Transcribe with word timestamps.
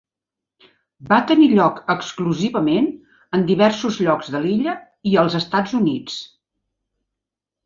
Va 1.09 1.17
tenir 1.31 1.49
lloc 1.51 1.77
exclusivament 1.95 2.87
en 3.39 3.45
diversos 3.51 4.01
llocs 4.07 4.33
de 4.37 4.43
l'illa 4.47 4.75
i 5.11 5.15
als 5.27 5.37
Estats 5.45 5.77
Units. 5.83 6.19